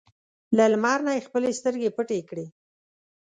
له 0.57 0.65
لمر 0.73 0.99
نه 1.07 1.11
یې 1.15 1.25
خپلې 1.27 1.51
سترګې 1.59 1.93
پټې 1.97 2.19
کړې. 2.29 2.45